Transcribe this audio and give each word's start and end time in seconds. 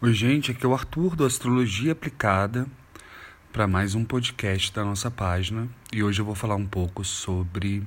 Oi, 0.00 0.14
gente, 0.14 0.52
aqui 0.52 0.64
é 0.64 0.68
o 0.68 0.74
Arthur 0.74 1.16
do 1.16 1.26
Astrologia 1.26 1.90
Aplicada 1.90 2.68
para 3.52 3.66
mais 3.66 3.96
um 3.96 4.04
podcast 4.04 4.72
da 4.72 4.84
nossa 4.84 5.10
página 5.10 5.68
e 5.92 6.04
hoje 6.04 6.20
eu 6.20 6.24
vou 6.24 6.36
falar 6.36 6.54
um 6.54 6.64
pouco 6.64 7.04
sobre 7.04 7.84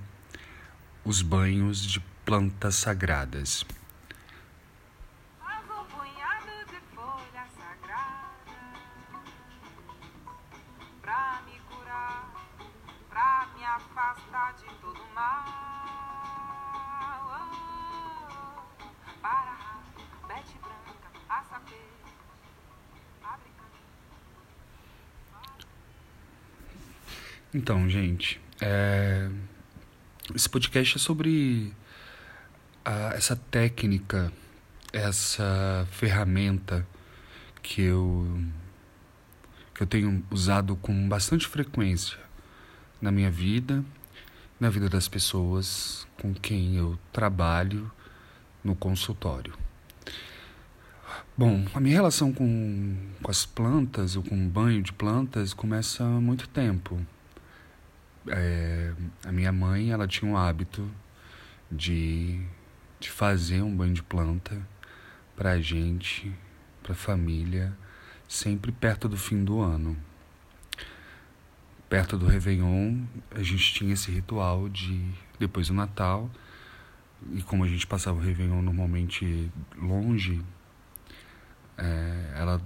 os 1.05 1.21
banhos 1.21 1.81
de 1.81 2.01
plantas 2.25 2.75
sagradas. 2.75 3.65
de 14.59 14.75
todo 14.81 14.99
mal. 15.15 15.45
Para 19.21 19.57
Bete 20.27 20.57
branca, 20.59 21.09
a 21.29 21.43
saber. 21.43 22.00
Então, 27.53 27.89
gente, 27.89 28.39
é... 28.61 29.29
esse 30.33 30.49
podcast 30.49 30.95
é 30.95 30.99
sobre 30.99 31.73
a, 32.85 33.13
essa 33.13 33.35
técnica, 33.35 34.31
essa 34.93 35.85
ferramenta 35.91 36.87
que 37.61 37.81
eu 37.81 38.41
que 39.73 39.83
eu 39.83 39.87
tenho 39.87 40.23
usado 40.29 40.75
com 40.75 41.09
bastante 41.09 41.47
frequência 41.47 42.17
na 43.01 43.11
minha 43.11 43.31
vida, 43.31 43.83
na 44.59 44.69
vida 44.69 44.87
das 44.87 45.07
pessoas 45.07 46.07
com 46.21 46.33
quem 46.33 46.77
eu 46.77 46.99
trabalho 47.11 47.91
no 48.63 48.75
consultório. 48.75 49.53
Bom, 51.37 51.65
a 51.73 51.79
minha 51.79 51.95
relação 51.95 52.33
com, 52.33 52.97
com 53.23 53.31
as 53.31 53.45
plantas, 53.45 54.17
ou 54.17 54.23
com 54.23 54.35
o 54.35 54.49
banho 54.49 54.81
de 54.81 54.91
plantas, 54.91 55.53
começa 55.53 56.03
há 56.03 56.19
muito 56.19 56.47
tempo. 56.49 56.99
É, 58.27 58.93
a 59.25 59.31
minha 59.31 59.51
mãe, 59.51 59.91
ela 59.91 60.07
tinha 60.07 60.29
o 60.29 60.37
hábito 60.37 60.87
de, 61.71 62.39
de 62.99 63.09
fazer 63.09 63.61
um 63.61 63.73
banho 63.73 63.93
de 63.93 64.03
planta 64.03 64.61
para 65.33 65.51
a 65.51 65.61
gente, 65.61 66.31
para 66.83 66.91
a 66.91 66.95
família, 66.95 67.75
sempre 68.27 68.71
perto 68.73 69.07
do 69.07 69.17
fim 69.17 69.41
do 69.41 69.61
ano. 69.61 69.95
Perto 71.89 72.17
do 72.17 72.27
Réveillon, 72.27 73.03
a 73.31 73.41
gente 73.41 73.73
tinha 73.73 73.93
esse 73.93 74.11
ritual 74.11 74.67
de, 74.67 75.01
depois 75.39 75.69
do 75.69 75.73
Natal, 75.73 76.29
e 77.31 77.41
como 77.41 77.63
a 77.63 77.67
gente 77.67 77.87
passava 77.87 78.17
o 78.17 78.21
Réveillon 78.21 78.61
normalmente 78.61 79.49
longe, 79.77 80.43
é, 81.77 82.33
ela 82.35 82.61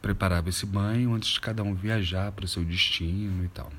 preparava 0.00 0.48
esse 0.48 0.64
banho 0.64 1.14
antes 1.14 1.30
de 1.30 1.40
cada 1.40 1.62
um 1.62 1.74
viajar 1.74 2.30
para 2.32 2.44
o 2.44 2.48
seu 2.48 2.64
destino 2.64 3.44
e 3.44 3.48
tal. 3.48 3.70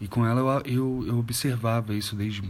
E 0.00 0.08
com 0.08 0.26
ela 0.26 0.40
eu, 0.40 0.62
eu, 0.64 1.06
eu, 1.06 1.18
observava 1.18 1.94
isso 1.94 2.16
desde 2.16 2.42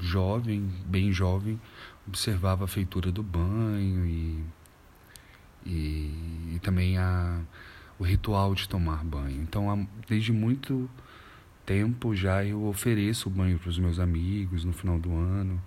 jovem, 0.00 0.70
bem 0.86 1.12
jovem, 1.12 1.60
observava 2.06 2.64
a 2.64 2.68
feitura 2.68 3.10
do 3.10 3.22
banho 3.22 4.06
e, 4.06 4.44
e, 5.66 6.54
e 6.54 6.60
também 6.62 6.98
a, 6.98 7.40
o 7.98 8.04
ritual 8.04 8.54
de 8.54 8.68
tomar 8.68 9.04
banho. 9.04 9.42
Então, 9.42 9.88
desde 10.08 10.32
muito 10.32 10.88
tempo 11.64 12.14
já 12.14 12.44
eu 12.44 12.64
ofereço 12.64 13.30
banho 13.30 13.58
para 13.58 13.70
os 13.70 13.78
meus 13.78 13.98
amigos 13.98 14.64
no 14.64 14.72
final 14.72 14.98
do 14.98 15.14
ano, 15.14 15.62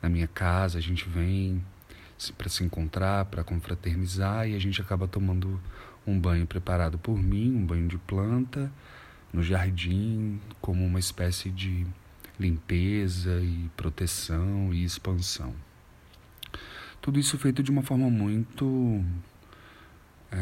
na 0.00 0.08
minha 0.08 0.26
casa, 0.26 0.78
a 0.78 0.80
gente 0.80 1.08
vem 1.08 1.64
para 2.36 2.48
se 2.48 2.62
encontrar, 2.62 3.24
para 3.26 3.42
confraternizar 3.42 4.48
e 4.48 4.54
a 4.54 4.58
gente 4.58 4.80
acaba 4.80 5.08
tomando 5.08 5.60
um 6.06 6.18
banho 6.18 6.46
preparado 6.46 6.98
por 6.98 7.16
mim, 7.16 7.54
um 7.54 7.64
banho 7.64 7.88
de 7.88 7.96
planta 7.98 8.70
no 9.32 9.42
jardim, 9.42 10.40
como 10.60 10.84
uma 10.84 10.98
espécie 10.98 11.50
de 11.50 11.86
limpeza 12.38 13.40
e 13.40 13.70
proteção 13.76 14.72
e 14.72 14.84
expansão. 14.84 15.54
Tudo 17.00 17.18
isso 17.18 17.38
feito 17.38 17.62
de 17.62 17.70
uma 17.70 17.82
forma 17.82 18.10
muito 18.10 19.02
é, 20.30 20.38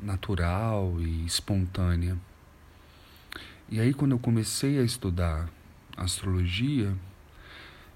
natural 0.00 1.00
e 1.00 1.26
espontânea. 1.26 2.16
E 3.68 3.80
aí, 3.80 3.92
quando 3.92 4.12
eu 4.12 4.18
comecei 4.18 4.78
a 4.78 4.82
estudar 4.82 5.48
astrologia, 5.96 6.94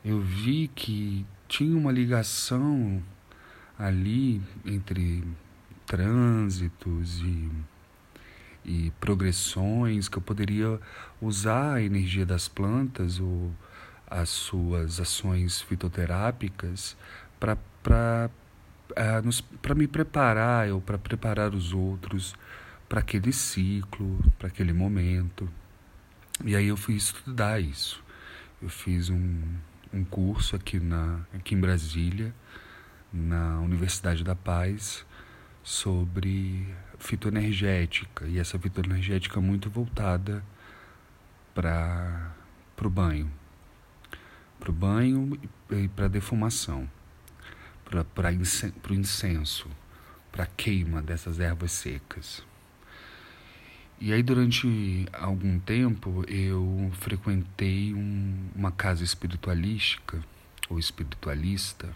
eu 0.05 0.21
vi 0.21 0.69
que 0.75 1.27
tinha 1.49 1.77
uma 1.77 1.93
ligação 1.93 3.03
ali 3.79 4.43
entre 4.65 5.23
trânsitos 5.87 7.21
e, 7.21 7.51
e 8.65 8.93
progressões 9.01 10.09
que 10.09 10.19
eu 10.19 10.23
poderia 10.23 10.81
usar 11.21 11.75
a 11.75 11.83
energia 11.83 12.27
das 12.27 12.49
plantas 12.49 13.21
ou 13.21 13.53
as 14.09 14.29
suas 14.29 15.01
ações 15.01 15.61
fitoterápicas 15.61 16.97
para 17.39 17.57
para 19.61 19.75
me 19.75 19.87
preparar 19.87 20.71
ou 20.71 20.81
para 20.81 20.97
preparar 20.97 21.55
os 21.55 21.73
outros 21.73 22.35
para 22.89 23.01
aquele 23.01 23.33
ciclo, 23.33 24.21
para 24.39 24.49
aquele 24.49 24.73
momento. 24.73 25.49
E 26.45 26.55
aí 26.55 26.69
eu 26.69 26.77
fui 26.77 26.95
estudar 26.95 27.61
isso. 27.61 28.03
Eu 28.63 28.69
fiz 28.69 29.11
um, 29.11 29.43
um 29.97 30.05
curso 30.05 30.55
aqui, 30.55 30.79
na, 30.79 31.21
aqui 31.33 31.55
em 31.55 31.61
Brasília, 31.61 32.35
na 33.13 33.61
Universidade 33.61 34.23
da 34.23 34.35
Paz, 34.35 35.05
sobre 35.63 36.67
fitoenergética. 36.99 38.27
E 38.27 38.39
essa 38.39 38.59
fitoenergética 38.59 39.41
muito 39.41 39.71
voltada 39.71 40.45
para 41.55 42.35
o 42.83 42.91
banho. 42.91 43.31
Para 44.61 44.71
o 44.71 44.73
banho 44.73 45.41
e 45.71 45.89
para 45.89 46.05
a 46.05 46.09
defumação. 46.09 46.89
Para 47.85 48.31
o 48.31 48.95
incenso. 48.95 49.69
Para 50.31 50.45
a 50.45 50.47
queima 50.47 51.01
dessas 51.01 51.41
ervas 51.41 51.73
secas. 51.73 52.45
E 53.99 54.13
aí, 54.13 54.23
durante 54.23 55.07
algum 55.13 55.59
tempo, 55.59 56.23
eu 56.29 56.91
frequentei 57.01 57.95
um, 57.95 58.51
uma 58.55 58.71
casa 58.71 59.03
espiritualística, 59.03 60.23
ou 60.69 60.79
espiritualista, 60.79 61.91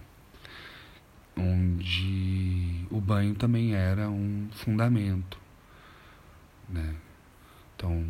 onde 1.36 2.86
o 2.90 3.00
banho 3.00 3.34
também 3.34 3.74
era 3.74 4.08
um 4.08 4.48
fundamento. 4.52 5.38
Né? 6.68 6.94
Então, 7.76 8.06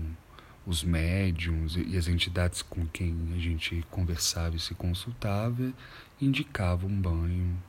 os 0.65 0.85
médiums 0.85 1.77
e 1.77 1.97
as 1.97 2.07
entidades 2.07 2.63
com 2.63 2.87
quem 2.87 3.33
a 3.35 3.39
gente 3.39 3.85
conversava 3.91 4.55
e 4.55 4.61
se 4.61 4.75
consultava 4.75 5.73
indicavam 6.21 6.89
um 6.89 7.01
banho, 7.01 7.61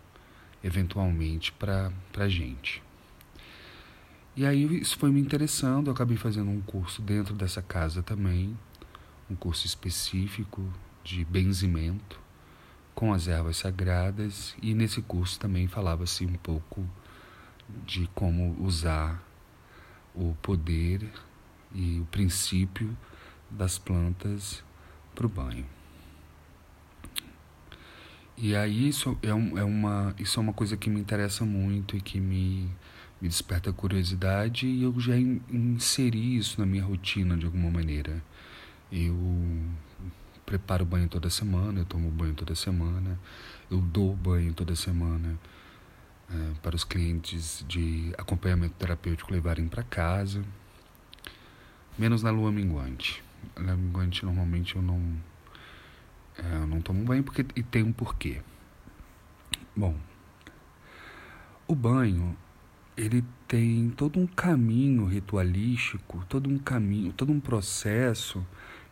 eventualmente, 0.63 1.51
para 1.51 1.91
a 2.15 2.27
gente. 2.27 2.83
E 4.41 4.45
aí 4.47 4.79
isso 4.79 4.97
foi 4.97 5.11
me 5.11 5.21
interessando, 5.21 5.85
eu 5.85 5.93
acabei 5.93 6.17
fazendo 6.17 6.49
um 6.49 6.61
curso 6.61 6.99
dentro 6.99 7.35
dessa 7.35 7.61
casa 7.61 8.01
também, 8.01 8.57
um 9.29 9.35
curso 9.35 9.67
específico 9.67 10.67
de 11.03 11.23
benzimento 11.23 12.19
com 12.95 13.13
as 13.13 13.27
ervas 13.27 13.57
sagradas, 13.57 14.55
e 14.59 14.73
nesse 14.73 14.99
curso 14.99 15.39
também 15.39 15.67
falava-se 15.67 16.25
um 16.25 16.33
pouco 16.33 16.83
de 17.85 18.09
como 18.15 18.59
usar 18.59 19.23
o 20.15 20.35
poder 20.41 21.07
e 21.71 21.99
o 21.99 22.05
princípio 22.05 22.97
das 23.47 23.77
plantas 23.77 24.63
para 25.13 25.27
o 25.27 25.29
banho. 25.29 25.67
E 28.35 28.55
aí 28.55 28.87
isso 28.87 29.15
é, 29.21 29.35
um, 29.35 29.55
é, 29.55 29.63
uma, 29.63 30.15
isso 30.17 30.39
é 30.39 30.41
uma 30.41 30.51
coisa 30.51 30.75
que 30.75 30.89
me 30.89 30.99
interessa 30.99 31.45
muito 31.45 31.95
e 31.95 32.01
que 32.01 32.19
me 32.19 32.67
me 33.21 33.27
desperta 33.27 33.71
curiosidade 33.71 34.65
e 34.65 34.81
eu 34.81 34.99
já 34.99 35.15
inseri 35.15 36.37
isso 36.37 36.59
na 36.59 36.65
minha 36.65 36.83
rotina 36.83 37.37
de 37.37 37.45
alguma 37.45 37.69
maneira. 37.69 38.21
Eu 38.91 39.15
preparo 40.45 40.83
banho 40.83 41.07
toda 41.07 41.29
semana, 41.29 41.79
eu 41.79 41.85
tomo 41.85 42.09
banho 42.09 42.33
toda 42.33 42.55
semana, 42.55 43.19
eu 43.69 43.79
dou 43.79 44.15
banho 44.15 44.53
toda 44.53 44.75
semana 44.75 45.39
é, 46.29 46.53
para 46.61 46.75
os 46.75 46.83
clientes 46.83 47.63
de 47.67 48.11
acompanhamento 48.17 48.73
terapêutico 48.77 49.31
levarem 49.31 49.67
para 49.67 49.83
casa, 49.83 50.43
menos 51.97 52.23
na 52.23 52.31
lua 52.31 52.51
minguante. 52.51 53.23
Na 53.55 53.75
minguante 53.75 54.25
normalmente 54.25 54.75
eu 54.75 54.81
não 54.81 54.99
é, 56.37 56.55
eu 56.55 56.67
não 56.67 56.81
tomo 56.81 57.03
banho 57.03 57.23
porque 57.23 57.45
e 57.55 57.61
tem 57.61 57.83
um 57.83 57.93
porquê. 57.93 58.41
Bom, 59.75 59.95
o 61.67 61.75
banho 61.75 62.35
ele 62.97 63.23
tem 63.47 63.89
todo 63.95 64.19
um 64.19 64.27
caminho 64.27 65.05
ritualístico, 65.05 66.25
todo 66.27 66.49
um 66.49 66.57
caminho, 66.57 67.13
todo 67.13 67.31
um 67.31 67.39
processo 67.39 68.45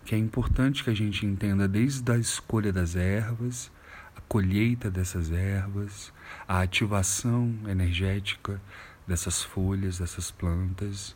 que 0.05 0.15
é 0.15 0.17
importante 0.17 0.83
que 0.83 0.89
a 0.89 0.95
gente 0.95 1.25
entenda 1.25 1.67
desde 1.67 2.11
a 2.11 2.17
escolha 2.17 2.71
das 2.73 2.95
ervas 2.95 3.71
a 4.19 4.21
colheita 4.27 4.91
dessas 4.91 5.31
ervas, 5.31 6.11
a 6.47 6.61
ativação 6.61 7.55
energética 7.67 8.61
dessas 9.07 9.41
folhas, 9.41 9.99
dessas 9.99 10.29
plantas 10.29 11.15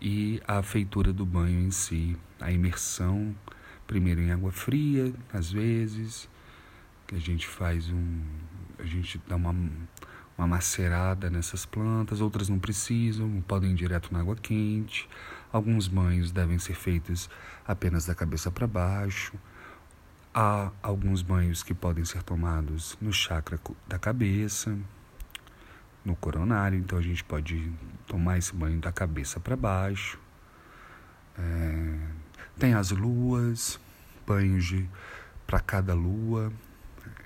e 0.00 0.40
a 0.46 0.62
feitura 0.62 1.12
do 1.12 1.24
banho 1.24 1.60
em 1.60 1.70
si, 1.70 2.16
a 2.40 2.52
imersão, 2.52 3.34
primeiro 3.86 4.20
em 4.20 4.30
água 4.30 4.52
fria, 4.52 5.12
às 5.32 5.50
vezes, 5.50 6.28
que 7.06 7.14
a 7.14 7.18
gente 7.18 7.46
faz 7.46 7.88
um. 7.88 8.20
a 8.78 8.84
gente 8.84 9.20
dá 9.26 9.36
uma, 9.36 9.54
uma 10.36 10.46
macerada 10.46 11.28
nessas 11.30 11.66
plantas, 11.66 12.20
outras 12.20 12.48
não 12.48 12.58
precisam, 12.58 13.42
podem 13.46 13.72
ir 13.72 13.74
direto 13.74 14.12
na 14.12 14.20
água 14.20 14.36
quente. 14.36 15.08
Alguns 15.52 15.86
banhos 15.86 16.32
devem 16.32 16.58
ser 16.58 16.74
feitos 16.74 17.28
apenas 17.66 18.06
da 18.06 18.14
cabeça 18.14 18.50
para 18.50 18.66
baixo. 18.66 19.34
Há 20.34 20.70
alguns 20.82 21.20
banhos 21.20 21.62
que 21.62 21.74
podem 21.74 22.04
ser 22.04 22.22
tomados 22.22 22.96
no 23.00 23.12
chakra 23.12 23.60
da 23.86 23.98
cabeça, 23.98 24.76
no 26.04 26.16
coronário, 26.16 26.78
então 26.78 26.98
a 26.98 27.02
gente 27.02 27.22
pode 27.22 27.70
tomar 28.06 28.38
esse 28.38 28.54
banho 28.54 28.80
da 28.80 28.90
cabeça 28.90 29.38
para 29.38 29.54
baixo. 29.54 30.18
É, 31.38 31.98
tem 32.58 32.74
as 32.74 32.90
luas, 32.90 33.78
banhos 34.26 34.74
para 35.46 35.60
cada 35.60 35.94
lua 35.94 36.52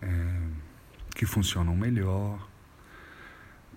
é, 0.03 0.49
que 1.15 1.25
funcionam 1.25 1.77
melhor. 1.77 2.56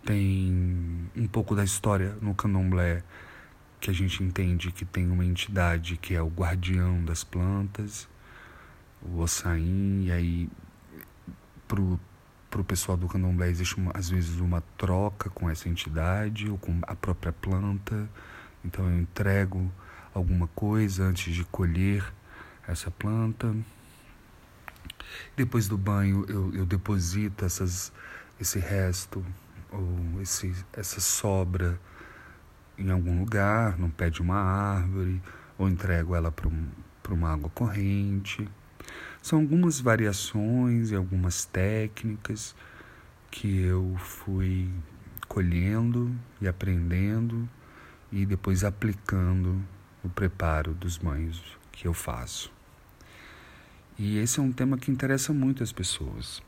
Tem 0.05 1.09
um 1.15 1.27
pouco 1.27 1.55
da 1.55 1.63
história 1.63 2.15
no 2.21 2.33
candomblé 2.33 3.03
que 3.79 3.89
a 3.89 3.93
gente 3.93 4.23
entende 4.23 4.71
que 4.71 4.85
tem 4.85 5.09
uma 5.09 5.25
entidade 5.25 5.97
que 5.97 6.13
é 6.13 6.21
o 6.21 6.27
guardião 6.27 7.03
das 7.03 7.23
plantas, 7.23 8.09
o 9.01 9.19
Ossain, 9.19 10.03
e 10.03 10.11
aí 10.11 10.49
pro 11.67 11.99
para 12.49 12.61
o 12.61 12.63
pessoal 12.63 12.97
do 12.97 13.07
candomblé 13.07 13.47
existe 13.47 13.77
uma, 13.77 13.91
às 13.93 14.09
vezes 14.09 14.39
uma 14.39 14.61
troca 14.75 15.29
com 15.29 15.49
essa 15.49 15.69
entidade 15.69 16.49
ou 16.49 16.57
com 16.57 16.79
a 16.81 16.95
própria 16.95 17.31
planta. 17.31 18.09
Então 18.65 18.89
eu 18.89 18.99
entrego 18.99 19.71
alguma 20.13 20.47
coisa 20.47 21.03
antes 21.03 21.33
de 21.33 21.43
colher 21.45 22.03
essa 22.67 22.89
planta. 22.89 23.55
Depois 25.37 25.67
do 25.67 25.77
banho 25.77 26.25
eu, 26.27 26.53
eu 26.55 26.65
deposito 26.65 27.45
essas, 27.45 27.93
esse 28.39 28.57
resto 28.57 29.23
ou 29.71 30.21
esse, 30.21 30.54
essa 30.74 31.00
sobra 31.00 31.80
em 32.77 32.89
algum 32.89 33.19
lugar, 33.19 33.77
no 33.77 33.89
pé 33.89 34.10
de 34.10 34.21
uma 34.21 34.38
árvore, 34.38 35.21
ou 35.57 35.68
entrego 35.68 36.16
ela 36.16 36.31
para 36.31 36.48
um, 36.48 36.68
uma 37.10 37.33
água 37.33 37.50
corrente. 37.50 38.48
São 39.21 39.39
algumas 39.39 39.80
variações 39.80 40.92
e 40.92 40.95
algumas 40.95 41.45
técnicas 41.45 42.56
que 43.30 43.60
eu 43.62 43.95
fui 43.98 44.69
colhendo 45.27 46.16
e 46.42 46.48
aprendendo 46.48 47.48
e 48.12 48.25
depois 48.25 48.63
aplicando 48.63 49.63
no 50.04 50.10
preparo 50.10 50.74
dos 50.74 50.98
banhos 50.98 51.57
que 51.71 51.88
eu 51.88 51.94
faço. 51.94 52.51
E 53.98 54.18
esse 54.18 54.39
é 54.39 54.44
um 54.44 54.51
tema 54.51 54.77
que 54.77 54.89
interessa 54.89 55.33
muito 55.33 55.62
as 55.62 55.71
pessoas. 55.71 56.42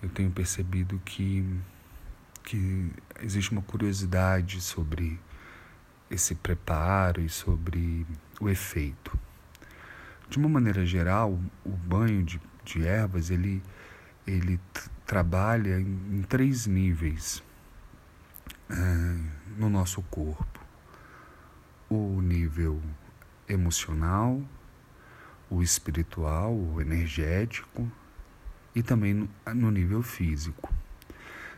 Eu 0.00 0.08
tenho 0.08 0.30
percebido 0.30 1.00
que, 1.04 1.44
que 2.52 2.92
existe 3.22 3.50
uma 3.50 3.62
curiosidade 3.62 4.60
sobre 4.60 5.18
esse 6.10 6.34
preparo 6.34 7.22
e 7.22 7.28
sobre 7.30 8.06
o 8.38 8.46
efeito. 8.46 9.18
De 10.28 10.36
uma 10.36 10.50
maneira 10.50 10.84
geral, 10.84 11.40
o 11.64 11.70
banho 11.70 12.22
de, 12.22 12.38
de 12.62 12.86
ervas 12.86 13.30
ele, 13.30 13.62
ele 14.26 14.60
trabalha 15.06 15.80
em, 15.80 16.18
em, 16.18 16.22
três 16.28 16.66
níveis 16.66 17.42
é, 18.68 18.74
no 19.56 19.70
nosso 19.70 20.02
corpo: 20.02 20.60
o 21.88 22.20
nível 22.20 22.82
emocional, 23.48 24.42
o 25.48 25.62
espiritual, 25.62 26.54
o 26.54 26.82
energético 26.82 27.90
e 28.74 28.82
também 28.82 29.14
no, 29.14 29.30
no 29.54 29.70
nível 29.70 30.02
físico. 30.02 30.71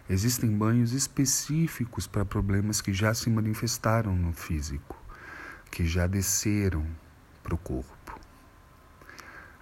Existem 0.08 0.50
banhos 0.56 0.92
específicos 0.92 2.06
para 2.06 2.24
problemas 2.24 2.80
que 2.80 2.92
já 2.92 3.14
se 3.14 3.30
manifestaram 3.30 4.14
no 4.14 4.32
físico, 4.32 4.96
que 5.70 5.86
já 5.86 6.06
desceram 6.06 6.86
para 7.42 7.54
o 7.54 7.58
corpo. 7.58 8.20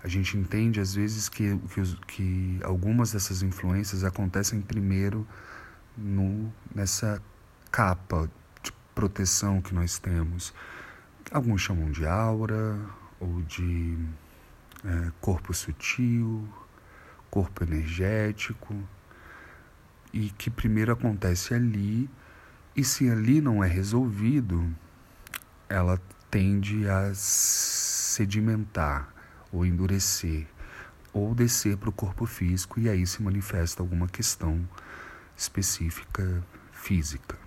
A 0.02 0.08
gente 0.08 0.36
entende 0.36 0.80
às 0.80 0.94
vezes 0.94 1.28
que, 1.28 1.56
que, 1.56 1.96
que 2.08 2.60
algumas 2.64 3.12
dessas 3.12 3.40
influências 3.42 4.02
acontecem 4.02 4.60
primeiro 4.60 5.26
no, 5.96 6.52
nessa 6.74 7.22
capa 7.70 8.28
de 8.64 8.72
proteção 8.96 9.62
que 9.62 9.72
nós 9.72 10.00
temos. 10.00 10.52
Alguns 11.30 11.62
chamam 11.62 11.92
de 11.92 12.04
aura 12.04 12.80
ou 13.20 13.42
de 13.42 13.96
é, 14.84 15.12
corpo 15.20 15.54
sutil, 15.54 16.48
corpo 17.30 17.62
energético, 17.62 18.74
e 20.12 20.30
que 20.30 20.50
primeiro 20.50 20.92
acontece 20.92 21.54
ali, 21.54 22.08
e 22.76 22.84
se 22.84 23.08
ali 23.08 23.40
não 23.40 23.62
é 23.62 23.68
resolvido, 23.68 24.68
ela 25.68 26.00
tende 26.30 26.88
a 26.88 27.12
sedimentar 27.14 29.12
ou 29.50 29.64
endurecer, 29.66 30.46
ou 31.12 31.34
descer 31.34 31.76
para 31.76 31.88
o 31.88 31.92
corpo 31.92 32.24
físico 32.26 32.80
e 32.80 32.88
aí 32.88 33.06
se 33.06 33.22
manifesta 33.22 33.82
alguma 33.82 34.08
questão 34.08 34.66
específica 35.36 36.42
física. 36.72 37.38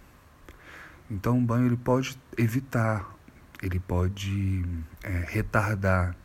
Então, 1.09 1.37
o 1.37 1.41
banho 1.41 1.67
ele 1.67 1.77
pode 1.77 2.19
evitar, 2.37 3.15
ele 3.61 3.79
pode 3.79 4.65
é, 5.03 5.25
retardar, 5.27 6.15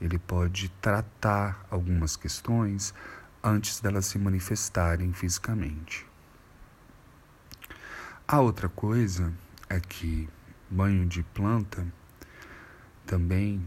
ele 0.00 0.18
pode 0.18 0.68
tratar 0.80 1.64
algumas 1.70 2.16
questões 2.16 2.94
antes 3.42 3.80
delas 3.80 4.06
se 4.06 4.18
manifestarem 4.18 5.12
fisicamente. 5.12 6.06
A 8.26 8.40
outra 8.40 8.68
coisa 8.68 9.32
é 9.68 9.80
que 9.80 10.28
banho 10.70 11.06
de 11.06 11.22
planta 11.22 11.86
também 13.06 13.64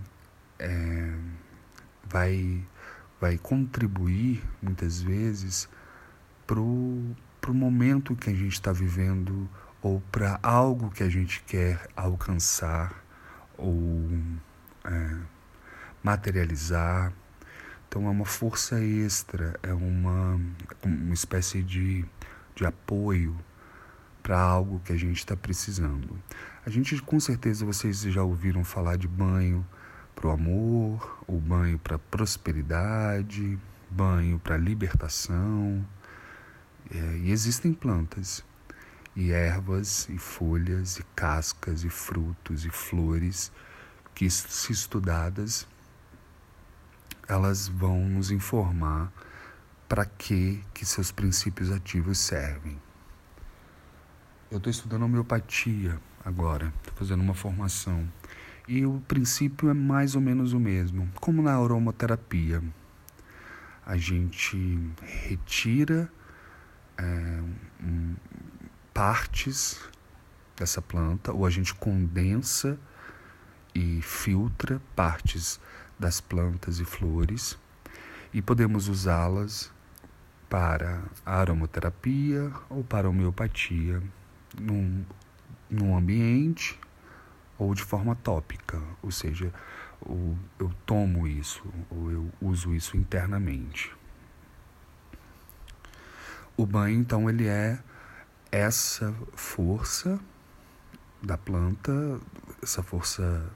é, 0.60 1.14
vai, 2.04 2.64
vai 3.20 3.38
contribuir 3.38 4.44
muitas 4.62 5.02
vezes 5.02 5.68
para 6.46 6.60
o 6.60 7.16
momento 7.54 8.16
que 8.16 8.30
a 8.30 8.34
gente 8.34 8.54
está 8.54 8.72
vivendo 8.72 9.50
ou 9.82 10.00
para 10.12 10.40
algo 10.44 10.92
que 10.92 11.02
a 11.02 11.10
gente 11.10 11.42
quer 11.44 11.90
alcançar 11.96 13.04
ou 13.58 14.08
é, 14.86 15.18
materializar. 16.04 17.12
Então 17.92 18.08
é 18.08 18.10
uma 18.10 18.24
força 18.24 18.82
extra, 18.82 19.60
é 19.62 19.74
uma, 19.74 20.40
uma 20.82 21.14
espécie 21.14 21.62
de, 21.62 22.06
de 22.56 22.66
apoio 22.66 23.38
para 24.24 24.40
algo 24.40 24.80
que 24.80 24.94
a 24.94 24.96
gente 24.96 25.18
está 25.18 25.36
precisando. 25.36 26.18
A 26.66 26.70
gente, 26.70 26.98
com 27.02 27.20
certeza, 27.20 27.66
vocês 27.66 28.00
já 28.04 28.24
ouviram 28.24 28.64
falar 28.64 28.96
de 28.96 29.10
banho 29.10 29.68
para 30.16 30.30
o 30.30 30.32
amor, 30.32 31.22
o 31.28 31.38
banho 31.38 31.78
para 31.78 32.00
prosperidade, 32.00 33.60
banho 33.90 34.40
para 34.40 34.56
libertação. 34.56 35.86
É, 36.90 37.18
e 37.18 37.30
existem 37.30 37.74
plantas, 37.74 38.42
e 39.18 39.32
ervas, 39.32 40.08
e 40.08 40.18
folhas, 40.18 40.98
e 40.98 41.04
cascas, 41.14 41.84
e 41.84 41.90
frutos, 41.90 42.64
e 42.64 42.70
flores 42.70 43.52
que, 44.16 44.30
se 44.30 44.72
estudadas, 44.72 45.68
elas 47.32 47.70
vão 47.70 47.98
nos 48.10 48.30
informar 48.30 49.12
para 49.88 50.06
que, 50.06 50.62
que 50.74 50.86
seus 50.86 51.12
princípios 51.14 51.72
ativos 51.72 52.18
servem. 52.18 52.78
Eu 54.50 54.58
estou 54.58 54.70
estudando 54.70 55.04
homeopatia 55.04 55.98
agora, 56.26 56.74
estou 56.80 56.94
fazendo 56.96 57.22
uma 57.22 57.34
formação 57.34 58.06
e 58.68 58.86
o 58.86 59.02
princípio 59.08 59.70
é 59.70 59.74
mais 59.74 60.14
ou 60.14 60.22
menos 60.22 60.52
o 60.52 60.60
mesmo, 60.60 61.10
como 61.22 61.42
na 61.42 61.56
aromaterapia. 61.56 62.62
A 63.86 63.96
gente 63.96 64.92
retira 65.02 66.12
é, 66.98 67.44
partes 68.94 69.80
dessa 70.58 70.82
planta, 70.82 71.32
ou 71.32 71.46
a 71.46 71.50
gente 71.50 71.74
condensa 71.74 72.78
e 73.74 74.02
filtra 74.02 74.82
partes 74.96 75.60
das 76.02 76.20
plantas 76.20 76.80
e 76.80 76.86
flores 76.86 77.60
e 78.34 78.42
podemos 78.42 78.88
usá-las 78.88 79.72
para 80.50 81.04
aromaterapia 81.24 82.52
ou 82.70 82.84
para 82.84 83.08
homeopatia 83.08 84.02
num, 84.60 85.06
num 85.70 85.96
ambiente 85.96 86.78
ou 87.56 87.76
de 87.76 87.84
forma 87.84 88.16
tópica, 88.16 88.82
ou 89.04 89.12
seja, 89.12 89.54
eu 90.60 90.74
tomo 90.88 91.28
isso 91.28 91.64
ou 91.92 92.12
eu 92.12 92.32
uso 92.42 92.74
isso 92.74 92.98
internamente. 92.98 93.96
O 96.58 96.66
banho, 96.66 97.00
então, 97.00 97.30
ele 97.30 97.48
é 97.48 97.80
essa 98.52 99.14
força 99.34 100.20
da 101.22 101.38
planta, 101.38 102.20
essa 102.62 102.82
força 102.82 103.48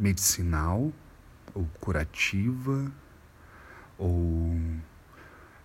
medicinal 0.00 0.90
ou 1.54 1.68
curativa 1.80 2.90
ou 3.98 4.58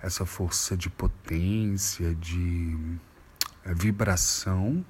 essa 0.01 0.25
força 0.25 0.75
de 0.75 0.89
potência, 0.89 2.13
de 2.13 2.77
eh, 3.63 3.73
vibração, 3.73 4.85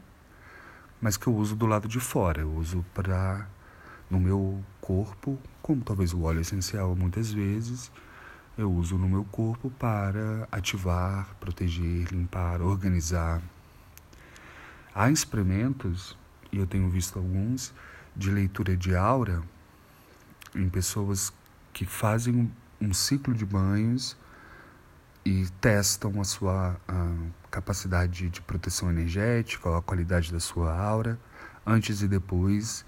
mas 0.99 1.15
que 1.15 1.27
eu 1.27 1.35
uso 1.35 1.55
do 1.55 1.65
lado 1.65 1.87
de 1.87 1.99
fora. 1.99 2.41
Eu 2.41 2.51
uso 2.53 2.83
para 2.93 3.47
no 4.09 4.19
meu 4.19 4.63
corpo, 4.81 5.39
como 5.61 5.81
talvez 5.83 6.13
o 6.13 6.23
óleo 6.23 6.41
essencial 6.41 6.95
muitas 6.95 7.31
vezes, 7.31 7.91
eu 8.57 8.71
uso 8.71 8.97
no 8.97 9.07
meu 9.07 9.25
corpo 9.25 9.69
para 9.71 10.47
ativar, 10.51 11.35
proteger, 11.39 12.07
limpar, 12.11 12.61
organizar. 12.61 13.41
Há 14.93 15.11
experimentos, 15.11 16.17
e 16.51 16.57
eu 16.57 16.65
tenho 16.65 16.89
visto 16.89 17.19
alguns, 17.19 17.73
de 18.15 18.31
leitura 18.31 18.77
de 18.77 18.95
aura 18.95 19.43
em 20.53 20.69
pessoas 20.69 21.33
que 21.73 21.85
fazem 21.85 22.51
um 22.79 22.93
ciclo 22.93 23.33
de 23.33 23.45
banhos 23.45 24.15
e 25.25 25.47
testam 25.59 26.21
a 26.21 26.23
sua 26.23 26.79
a 26.87 27.15
capacidade 27.49 28.29
de 28.29 28.41
proteção 28.41 28.89
energética, 28.89 29.77
a 29.77 29.81
qualidade 29.81 30.31
da 30.31 30.39
sua 30.39 30.77
aura, 30.77 31.19
antes 31.65 32.01
e 32.01 32.07
depois, 32.07 32.85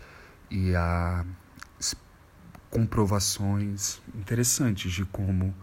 e 0.49 0.75
há 0.75 1.25
comprovações 2.69 4.01
interessantes 4.13 4.91
de 4.91 5.05
como 5.05 5.55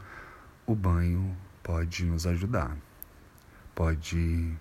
o 0.67 0.75
banho 0.75 1.37
pode 1.63 2.05
nos 2.05 2.27
ajudar, 2.27 2.77
pode 3.75 4.53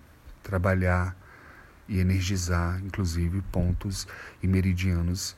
trabalhar 0.42 1.16
e 1.88 1.98
energizar, 1.98 2.80
inclusive, 2.84 3.42
pontos 3.52 4.06
e 4.42 4.46
meridianos 4.46 5.36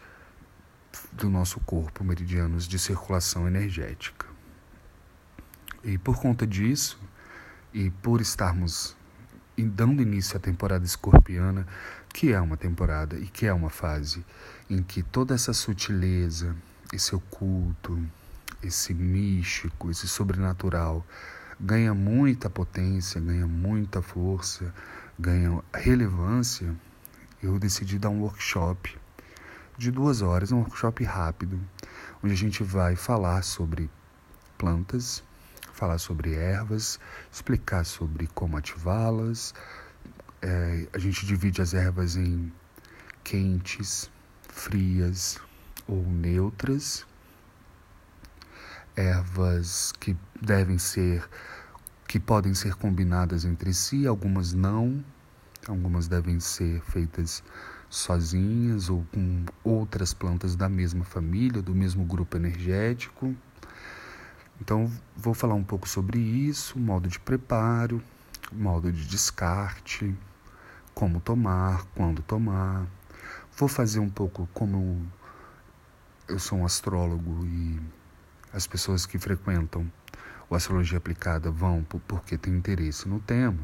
do 1.12 1.28
nosso 1.28 1.60
corpo, 1.60 2.04
meridianos 2.04 2.66
de 2.66 2.78
circulação 2.78 3.46
energética. 3.46 4.26
E 5.84 5.98
por 5.98 6.20
conta 6.20 6.46
disso, 6.46 6.98
e 7.72 7.90
por 7.90 8.20
estarmos 8.20 8.96
dando 9.64 10.02
início 10.02 10.36
à 10.36 10.40
temporada 10.40 10.84
escorpiana, 10.84 11.66
que 12.12 12.32
é 12.32 12.40
uma 12.40 12.56
temporada 12.56 13.18
e 13.18 13.26
que 13.26 13.46
é 13.46 13.52
uma 13.52 13.70
fase 13.70 14.24
em 14.68 14.82
que 14.82 15.02
toda 15.02 15.34
essa 15.34 15.52
sutileza, 15.52 16.54
esse 16.92 17.14
oculto, 17.14 17.98
esse 18.62 18.92
místico, 18.92 19.90
esse 19.90 20.08
sobrenatural 20.08 21.06
ganha 21.58 21.94
muita 21.94 22.50
potência, 22.50 23.20
ganha 23.20 23.46
muita 23.46 24.02
força, 24.02 24.74
ganha 25.18 25.62
relevância, 25.72 26.74
eu 27.42 27.58
decidi 27.58 27.98
dar 27.98 28.10
um 28.10 28.20
workshop 28.20 28.98
de 29.78 29.90
duas 29.90 30.22
horas, 30.22 30.52
um 30.52 30.58
workshop 30.58 31.04
rápido, 31.04 31.60
onde 32.22 32.32
a 32.32 32.36
gente 32.36 32.62
vai 32.62 32.96
falar 32.96 33.42
sobre 33.42 33.90
plantas, 34.56 35.22
falar 35.72 35.98
sobre 35.98 36.34
ervas, 36.34 36.98
explicar 37.30 37.84
sobre 37.84 38.26
como 38.28 38.56
ativá-las. 38.56 39.54
É, 40.40 40.86
a 40.92 40.98
gente 40.98 41.26
divide 41.26 41.60
as 41.60 41.74
ervas 41.74 42.16
em 42.16 42.52
quentes, 43.22 44.10
frias 44.48 45.38
ou 45.86 46.02
neutras. 46.02 47.06
Ervas 48.96 49.92
que 50.00 50.16
devem 50.40 50.78
ser, 50.78 51.28
que 52.06 52.20
podem 52.20 52.54
ser 52.54 52.74
combinadas 52.74 53.44
entre 53.44 53.74
si, 53.74 54.06
algumas 54.06 54.52
não, 54.52 55.04
algumas 55.66 56.06
devem 56.06 56.38
ser 56.38 56.80
feitas 56.82 57.42
sozinhas 57.88 58.88
ou 58.88 59.04
com 59.12 59.44
outras 59.64 60.12
plantas 60.14 60.54
da 60.54 60.68
mesma 60.68 61.04
família, 61.04 61.62
do 61.62 61.74
mesmo 61.74 62.04
grupo 62.04 62.36
energético. 62.36 63.34
Então, 64.60 64.90
vou 65.16 65.34
falar 65.34 65.54
um 65.54 65.64
pouco 65.64 65.88
sobre 65.88 66.18
isso, 66.18 66.78
modo 66.78 67.08
de 67.08 67.18
preparo, 67.18 68.02
modo 68.52 68.90
de 68.90 69.06
descarte, 69.06 70.14
como 70.94 71.20
tomar, 71.20 71.84
quando 71.94 72.22
tomar. 72.22 72.86
Vou 73.56 73.68
fazer 73.68 74.00
um 74.00 74.08
pouco 74.08 74.48
como 74.54 75.06
eu 76.28 76.38
sou 76.38 76.58
um 76.58 76.64
astrólogo 76.64 77.44
e 77.46 77.80
as 78.52 78.66
pessoas 78.66 79.04
que 79.04 79.18
frequentam 79.18 79.90
o 80.48 80.54
astrologia 80.54 80.98
aplicada 80.98 81.50
vão 81.50 81.82
porque 82.06 82.38
têm 82.38 82.54
interesse 82.54 83.08
no 83.08 83.20
tema. 83.20 83.58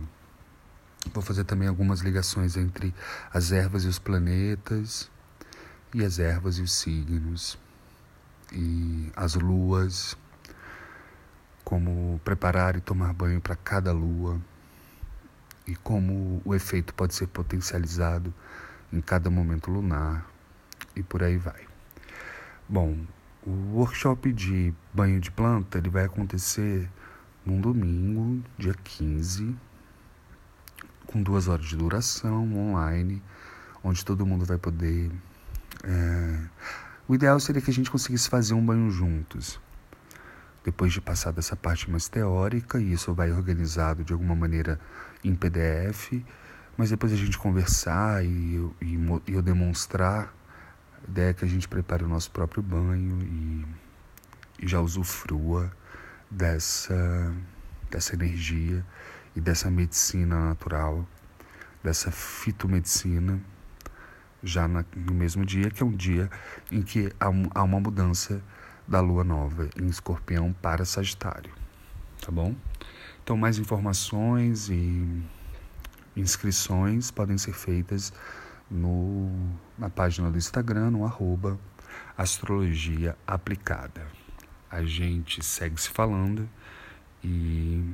Vou 1.12 1.23
fazer 1.23 1.45
também 1.45 1.69
algumas 1.69 2.01
ligações 2.01 2.57
entre 2.57 2.95
as 3.33 3.53
ervas 3.53 3.85
e 3.85 3.89
os 3.89 3.99
planetas, 3.99 5.11
e 5.95 6.05
as 6.05 6.19
ervas 6.19 6.59
e 6.59 6.62
os 6.62 6.73
signos, 6.73 7.59
e 8.53 9.11
as 9.17 9.35
luas, 9.35 10.17
como 11.65 12.21
preparar 12.25 12.77
e 12.77 12.81
tomar 12.81 13.12
banho 13.12 13.41
para 13.41 13.57
cada 13.57 13.93
lua, 13.93 14.41
e 15.67 15.75
como 15.77 16.41
o 16.45 16.55
efeito 16.55 16.95
pode 16.95 17.15
ser 17.15 17.27
potencializado 17.29 18.33
em 18.93 19.01
cada 19.01 19.29
momento 19.29 19.71
lunar, 19.71 20.27
e 20.95 21.03
por 21.03 21.23
aí 21.23 21.37
vai. 21.37 21.67
Bom, 22.69 22.97
o 23.47 23.77
workshop 23.77 24.33
de 24.33 24.73
banho 24.93 25.21
de 25.21 25.31
planta 25.31 25.79
ele 25.79 25.91
vai 25.91 26.05
acontecer 26.05 26.89
num 27.45 27.61
domingo, 27.61 28.43
dia 28.57 28.75
15 28.75 29.57
com 31.13 31.23
duas 31.23 31.47
horas 31.47 31.67
de 31.67 31.77
duração, 31.77 32.51
online, 32.57 33.23
onde 33.85 34.05
todo 34.05 34.25
mundo 34.25 34.45
vai 34.45 34.57
poder. 34.57 35.11
É... 35.85 36.39
O 37.07 37.15
ideal 37.15 37.39
seria 37.39 37.61
que 37.61 37.71
a 37.71 37.75
gente 37.75 37.91
conseguisse 37.91 38.29
fazer 38.29 38.55
um 38.55 38.65
banho 38.65 38.91
juntos. 38.91 39.61
Depois 40.65 40.93
de 40.93 41.01
passar 41.01 41.33
dessa 41.33 41.55
parte 41.55 41.91
mais 41.91 42.09
teórica, 42.09 42.81
e 42.81 42.93
isso 42.93 43.13
vai 43.13 43.31
organizado 43.33 44.05
de 44.05 44.13
alguma 44.13 44.35
maneira 44.35 44.81
em 45.23 45.35
PDF, 45.35 46.23
mas 46.77 46.91
depois 46.91 47.13
a 47.13 47.17
gente 47.17 47.37
conversar 47.37 48.25
e 48.25 48.55
eu, 48.55 48.75
e 48.81 49.33
eu 49.35 49.43
demonstrar 49.43 50.33
a 51.07 51.11
ideia 51.11 51.31
é 51.31 51.35
que 51.35 51.45
a 51.45 51.49
gente 51.49 51.69
prepare 51.69 52.05
o 52.05 52.09
nosso 52.09 52.31
próprio 52.31 52.63
banho 52.63 53.19
e, 53.23 54.65
e 54.65 54.69
já 54.69 54.81
usufrua 54.81 55.73
dessa, 56.31 57.35
dessa 57.91 58.15
energia 58.15 58.85
e 59.35 59.41
dessa 59.41 59.71
medicina 59.71 60.49
natural, 60.49 61.07
dessa 61.83 62.11
fitomedicina, 62.11 63.41
já 64.43 64.67
na, 64.67 64.85
no 64.95 65.15
mesmo 65.15 65.45
dia, 65.45 65.71
que 65.71 65.83
é 65.83 65.87
um 65.87 65.93
dia 65.93 66.31
em 66.71 66.83
que 66.83 67.13
há, 67.19 67.27
há 67.55 67.63
uma 67.63 67.81
mudança 67.81 68.43
da 68.87 69.01
lua 69.01 69.25
nova 69.25 69.69
em 69.81 69.87
escorpião 69.87 70.53
para 70.53 70.85
Sagitário. 70.85 71.53
Tá 72.21 72.31
bom? 72.31 72.55
Então, 73.23 73.37
mais 73.37 73.59
informações 73.59 74.69
e 74.69 75.23
inscrições 76.17 77.11
podem 77.11 77.39
ser 77.39 77.53
feitas 77.53 78.13
no, 78.73 79.31
na 79.79 79.91
página 79.91 80.31
do 80.31 80.38
Instagram, 80.38 80.91
no 80.91 81.05
arroba 81.05 81.59
astrologia 82.17 83.17
aplicada. 83.26 84.07
A 84.71 84.83
gente 84.83 85.45
segue 85.45 85.81
se 85.81 85.91
falando 85.91 86.49
e 87.23 87.85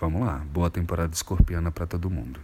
Vamos 0.00 0.22
lá, 0.22 0.38
boa 0.50 0.70
temporada 0.70 1.12
escorpiana 1.12 1.70
para 1.70 1.86
todo 1.86 2.08
mundo. 2.08 2.40